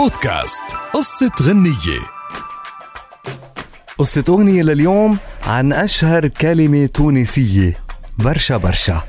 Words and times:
بودكاست 0.00 0.62
قصة 0.94 1.30
غنية. 1.42 2.00
قصة 3.98 4.24
أغنية 4.28 4.62
لليوم 4.62 5.18
عن 5.46 5.72
أشهر 5.72 6.28
كلمة 6.28 6.86
تونسية. 6.86 7.76
برشا 8.18 8.56
برشا. 8.56 9.02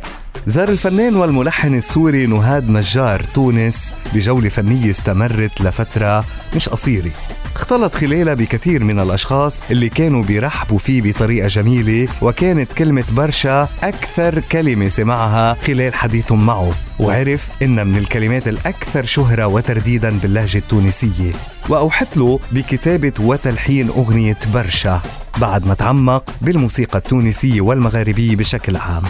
زار 0.48 0.70
الفنان 0.70 1.16
والملحن 1.16 1.76
السوري 1.76 2.26
نهاد 2.26 2.70
نجار 2.70 3.24
تونس 3.24 3.94
بجولة 4.14 4.50
فنية 4.50 4.92
استمرت 4.92 5.62
لفترة 5.62 6.26
مش 6.56 6.70
قصيرة. 6.70 7.12
اختلط 7.56 7.96
خلالها 7.96 8.34
بكثير 8.34 8.84
من 8.84 9.00
الأشخاص 9.00 9.62
اللي 9.72 9.90
كانوا 9.90 10.24
بيرحبوا 10.24 10.78
فيه 10.78 11.02
بطريقة 11.02 11.48
جميلة 11.48 12.08
وكانت 12.22 12.74
كلمة 12.74 13.04
برشا 13.12 13.68
أكثر 13.84 14.40
كلمة 14.40 14.88
سمعها 14.88 15.54
خلال 15.54 15.94
حديثهم 15.94 16.46
معه 16.46 16.72
وعرف 17.00 17.50
إنها 17.62 17.84
من 17.84 17.98
الكلمات 17.98 18.48
الأكثر 18.48 19.04
شهرة 19.06 19.48
وترديدا 19.48 20.20
باللهجة 20.20 20.58
التونسية. 20.58 21.32
وأوحت 21.70 22.18
له 22.18 22.40
بكتابة 22.52 23.14
وتلحين 23.20 23.88
أغنية 23.90 24.38
برشا 24.54 25.02
بعد 25.38 25.66
ما 25.68 25.74
تعمق 25.74 26.24
بالموسيقى 26.42 26.98
التونسية 26.98 27.62
والمغاربية 27.62 28.36
بشكل 28.36 28.76
عام. 28.78 29.04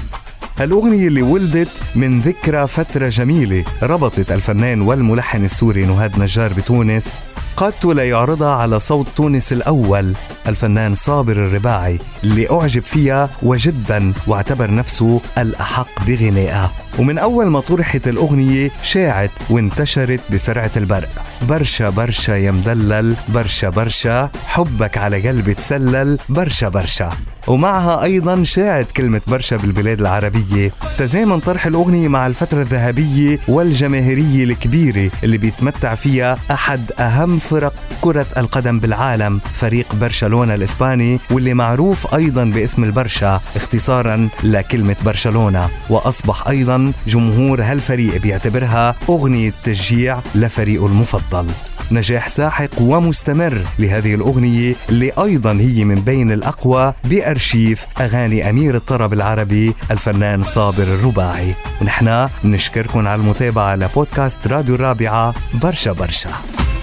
هالأغنية 0.58 1.08
اللي 1.08 1.22
ولدت 1.22 1.82
من 1.96 2.22
ذكرى 2.22 2.68
فترة 2.68 3.10
جميلة 3.10 3.64
ربطت 3.84 4.32
الفنان 4.32 4.82
والملحن 4.82 5.44
السوري 5.46 5.86
نهاد 5.86 6.20
نجار 6.20 6.54
بتونس 6.54 7.20
قادت 7.58 7.86
ليعرضها 7.86 8.56
على 8.56 8.80
صوت 8.80 9.08
تونس 9.16 9.54
الأول. 9.54 10.14
الفنان 10.48 10.96
صابر 10.96 11.32
الرباعي 11.32 12.00
اللي 12.24 12.52
أعجب 12.52 12.84
فيها 12.84 13.30
وجدا 13.44 14.14
واعتبر 14.28 14.74
نفسه 14.74 15.22
الأحق 15.38 16.06
بغنائها 16.08 16.72
ومن 17.00 17.18
أول 17.18 17.48
ما 17.48 17.60
طرحت 17.60 18.08
الأغنية 18.08 18.72
شاعت 18.84 19.32
وانتشرت 19.50 20.20
بسرعة 20.34 20.72
البرق. 20.78 21.10
برشا 21.50 21.90
برشا 21.90 22.32
يا 22.32 22.52
مدلل 22.52 23.16
برشا 23.30 23.70
برشا 23.70 24.30
حبك 24.46 24.98
على 24.98 25.28
قلبي 25.28 25.54
تسلل 25.54 26.18
برشا 26.30 26.70
برشا. 26.70 27.10
ومعها 27.48 28.04
أيضا 28.04 28.44
شاعت 28.44 28.92
كلمة 28.92 29.22
برشا 29.28 29.58
بالبلاد 29.58 30.00
العربية. 30.00 30.72
تزامن 30.98 31.40
طرح 31.40 31.66
الأغنية 31.66 32.08
مع 32.08 32.28
الفترة 32.28 32.62
الذهبية 32.62 33.40
والجماهيرية 33.48 34.44
الكبيرة 34.44 35.12
اللي 35.24 35.38
بيتمتع 35.38 35.96
فيها 35.96 36.38
أحد 36.52 36.92
أهم 37.00 37.40
فرق 37.42 37.74
كرة 38.02 38.26
القدم 38.38 38.80
بالعالم 38.80 39.42
فريق 39.54 39.96
برشلونة 39.96 40.54
الإسباني 40.56 41.20
واللي 41.32 41.54
معروف 41.54 42.16
أيضا 42.16 42.44
باسم 42.44 42.84
البرشا 42.84 43.42
اختصارا 43.56 44.30
لكلمة 44.44 44.96
برشلونة. 45.06 45.70
وأصبح 45.90 46.48
أيضا 46.48 46.94
جمهور 47.08 47.64
هالفريق 47.64 48.22
بيعتبرها 48.22 48.96
أغنية 49.10 49.54
تشجيع 49.64 50.20
لفريقه 50.36 50.88
المفضل. 50.88 51.48
نجاح 51.92 52.28
ساحق 52.30 52.70
ومستمر 52.82 53.62
لهذه 53.80 54.16
الأغنية 54.16 54.76
اللي 54.90 55.12
أيضا 55.12 55.52
هي 55.52 55.84
من 55.84 55.96
بين 55.96 56.32
الأقوى 56.32 56.94
بأرشيف 57.04 57.86
أغاني 58.02 58.50
أمير 58.50 58.76
الطرب 58.76 59.14
العربي 59.14 59.74
الفنان 59.92 60.44
صابر 60.44 60.84
الرباعي. 60.84 61.54
ونحن 61.82 62.30
نشكركم 62.44 63.08
على 63.08 63.22
المتابعة 63.22 63.76
لبودكاست 63.76 64.48
راديو 64.48 64.76
الرابعة 64.76 65.34
برشا 65.54 65.92
برشا. 65.92 66.30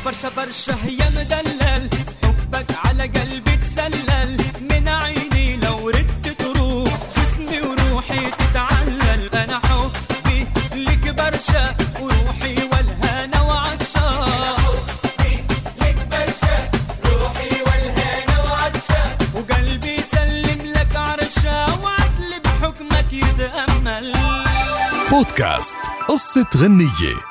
برشا 0.09 0.28
برشا 0.37 0.73
يا 1.01 1.11
مدلل. 1.17 1.91
حبك 2.23 2.67
على 2.84 3.03
قلبي 3.03 3.56
تسلل. 3.56 4.37
من 4.70 4.89
عيني 4.89 5.56
لو 5.56 5.89
ردت 5.89 6.28
تروح 6.28 6.98
جسمي 7.17 7.61
وروحي 7.61 8.31
تتعلل. 8.31 9.34
أنا 9.34 9.61
حبي 9.67 10.47
لك 10.75 11.09
برشا 11.09 11.77
وروحي 12.00 12.55
والهنا 12.73 13.41
وعطشان 13.42 14.19
وقلبي 19.34 19.95
يسلم 19.95 20.72
لك 20.72 20.97
عرشا 20.97 21.65
وعدل 21.83 22.41
بحكمك 22.44 23.12
يتأمل. 23.12 24.15
بودكاست 25.10 25.77
قصة 26.09 26.47
غنية. 26.56 27.28